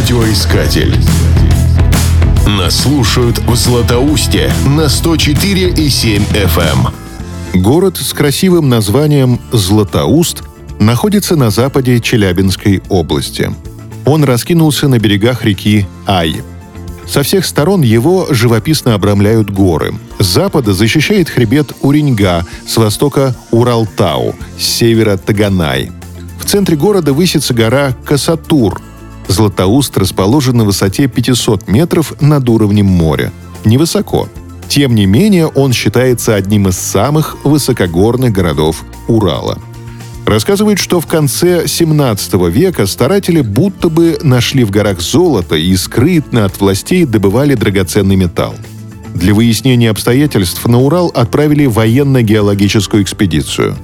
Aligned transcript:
Радиоискатель. 0.00 0.96
Нас 2.46 2.74
слушают 2.74 3.38
в 3.40 3.54
Златоусте 3.54 4.50
на 4.66 4.86
104,7 4.86 6.22
FM. 6.32 6.88
Эм. 7.52 7.62
Город 7.62 7.98
с 7.98 8.14
красивым 8.14 8.70
названием 8.70 9.38
Златоуст 9.52 10.42
находится 10.78 11.36
на 11.36 11.50
западе 11.50 12.00
Челябинской 12.00 12.82
области. 12.88 13.54
Он 14.06 14.24
раскинулся 14.24 14.88
на 14.88 14.98
берегах 14.98 15.44
реки 15.44 15.86
Ай. 16.06 16.40
Со 17.06 17.22
всех 17.22 17.44
сторон 17.44 17.82
его 17.82 18.26
живописно 18.30 18.94
обрамляют 18.94 19.50
горы. 19.50 19.92
С 20.18 20.24
запада 20.24 20.72
защищает 20.72 21.28
хребет 21.28 21.74
Уреньга, 21.82 22.46
с 22.66 22.78
востока 22.78 23.36
Уралтау, 23.50 24.34
с 24.58 24.64
севера 24.64 25.18
Таганай. 25.18 25.92
В 26.38 26.46
центре 26.46 26.74
города 26.74 27.12
высится 27.12 27.52
гора 27.52 27.94
Касатур. 28.06 28.80
Златоуст 29.30 29.96
расположен 29.96 30.58
на 30.58 30.64
высоте 30.64 31.06
500 31.06 31.68
метров 31.68 32.20
над 32.20 32.48
уровнем 32.48 32.86
моря. 32.86 33.32
Невысоко. 33.64 34.28
Тем 34.68 34.94
не 34.94 35.06
менее, 35.06 35.46
он 35.46 35.72
считается 35.72 36.34
одним 36.34 36.68
из 36.68 36.78
самых 36.78 37.36
высокогорных 37.44 38.32
городов 38.32 38.84
Урала– 39.08 39.58
Рассказывают, 40.30 40.78
что 40.78 41.00
в 41.00 41.08
конце 41.08 41.66
17 41.66 42.34
века 42.52 42.86
старатели 42.86 43.40
будто 43.40 43.88
бы 43.88 44.16
нашли 44.22 44.62
в 44.62 44.70
горах 44.70 45.00
золото 45.00 45.56
и 45.56 45.74
скрытно 45.76 46.44
от 46.44 46.60
властей 46.60 47.04
добывали 47.04 47.54
драгоценный 47.54 48.14
металл. 48.14 48.54
Для 49.12 49.34
выяснения 49.34 49.90
обстоятельств 49.90 50.64
на 50.66 50.78
Урал 50.78 51.10
отправили 51.12 51.66
военно-геологическую 51.66 53.02
экспедицию. 53.02 53.76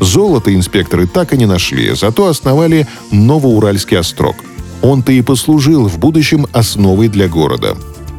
Золото 0.00 0.52
инспекторы 0.52 1.06
так 1.06 1.32
и 1.34 1.36
не 1.36 1.46
нашли, 1.46 1.94
зато 1.94 2.26
основали 2.26 2.88
Новоуральский 3.12 3.96
острог. 3.96 4.34
Он-то 4.82 5.12
и 5.12 5.22
послужил 5.22 5.88
в 5.88 5.98
будущем 5.98 6.46
основой 6.52 7.08
для 7.08 7.28
города. 7.28 7.74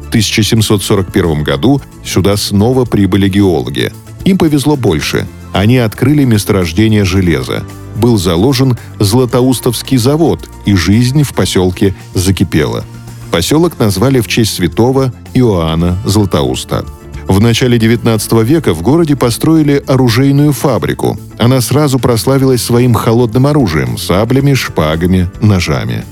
В 0.06 0.08
1741 0.08 1.42
году 1.42 1.80
сюда 2.04 2.36
снова 2.36 2.84
прибыли 2.84 3.28
геологи. 3.28 3.92
Им 4.24 4.38
повезло 4.38 4.76
больше– 4.76 5.26
они 5.54 5.78
открыли 5.78 6.24
месторождение 6.24 7.04
железа. 7.04 7.62
Был 7.94 8.18
заложен 8.18 8.76
Златоустовский 8.98 9.98
завод, 9.98 10.50
и 10.66 10.74
жизнь 10.74 11.22
в 11.22 11.32
поселке 11.32 11.94
закипела. 12.12 12.84
Поселок 13.30 13.78
назвали 13.78 14.20
в 14.20 14.26
честь 14.26 14.54
святого 14.54 15.12
Иоанна 15.32 15.96
Златоуста. 16.04 16.84
В 17.28 17.40
начале 17.40 17.78
XIX 17.78 18.44
века 18.44 18.74
в 18.74 18.82
городе 18.82 19.14
построили 19.14 19.82
оружейную 19.86 20.52
фабрику. 20.52 21.16
Она 21.38 21.60
сразу 21.60 22.00
прославилась 22.00 22.62
своим 22.62 22.92
холодным 22.92 23.46
оружием– 23.46 23.96
саблями, 23.98 24.54
шпагами, 24.54 25.30
ножами. 25.40 26.04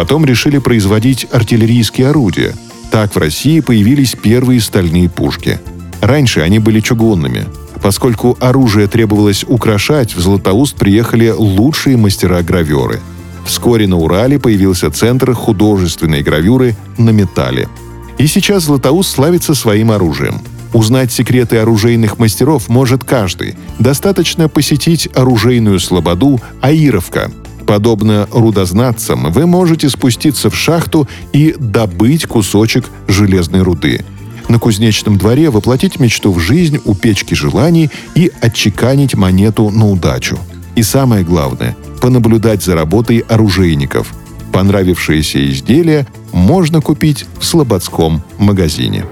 Потом 0.00 0.24
решили 0.24 0.56
производить 0.56 1.26
артиллерийские 1.30 2.08
орудия. 2.08 2.54
Так 2.90 3.14
в 3.14 3.18
России 3.18 3.60
появились 3.60 4.16
первые 4.16 4.58
стальные 4.62 5.10
пушки. 5.10 5.60
Раньше 6.00 6.40
они 6.40 6.58
были 6.58 6.80
чугунными. 6.80 7.44
Поскольку 7.82 8.34
оружие 8.40 8.86
требовалось 8.86 9.44
украшать, 9.46 10.16
в 10.16 10.20
Златоуст 10.22 10.76
приехали 10.76 11.28
лучшие 11.28 11.98
мастера-граверы. 11.98 12.98
Вскоре 13.44 13.86
на 13.86 13.98
Урале 13.98 14.38
появился 14.38 14.90
центр 14.90 15.34
художественной 15.34 16.22
гравюры 16.22 16.76
на 16.96 17.10
металле. 17.10 17.68
И 18.16 18.26
сейчас 18.26 18.62
Златоуст 18.64 19.10
славится 19.10 19.54
своим 19.54 19.90
оружием. 19.90 20.40
Узнать 20.72 21.12
секреты 21.12 21.58
оружейных 21.58 22.18
мастеров 22.18 22.70
может 22.70 23.04
каждый. 23.04 23.54
Достаточно 23.78 24.48
посетить 24.48 25.10
оружейную 25.14 25.78
слободу 25.78 26.40
«Аировка». 26.62 27.30
Подобно 27.70 28.26
рудознатцам, 28.32 29.30
вы 29.30 29.46
можете 29.46 29.88
спуститься 29.88 30.50
в 30.50 30.56
шахту 30.56 31.08
и 31.32 31.54
добыть 31.56 32.26
кусочек 32.26 32.90
железной 33.06 33.62
руды– 33.62 34.04
на 34.48 34.58
кузнечном 34.58 35.16
дворе 35.16 35.50
воплотить 35.50 36.00
мечту 36.00 36.32
в 36.32 36.40
жизнь 36.40 36.80
у 36.84 36.96
печки 36.96 37.34
желаний 37.34 37.88
и 38.16 38.32
отчеканить 38.40 39.14
монету 39.14 39.70
на 39.70 39.88
удачу. 39.88 40.36
И 40.74 40.82
самое 40.82 41.22
главное– 41.22 41.76
понаблюдать 42.00 42.64
за 42.64 42.74
работой 42.74 43.18
оружейников. 43.18 44.12
Понравившиеся 44.52 45.48
изделия 45.52 46.08
можно 46.32 46.80
купить 46.80 47.26
в 47.38 47.44
слободском 47.44 48.24
магазине. 48.38 49.06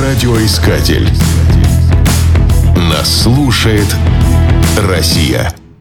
Радиоискатель. 0.00 1.06
Нас 2.90 3.22
слушает 3.22 3.94
Россия. 4.78 5.52